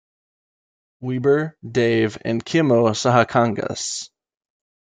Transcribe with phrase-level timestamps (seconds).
[1.01, 4.09] Weber, Dave, and Kimmo Sahakangas.